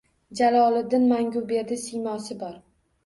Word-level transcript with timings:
‒Jaloliddin 0.37 1.05
Manguberdi 1.13 1.79
siymosi 1.83 2.39
bor. 2.45 2.57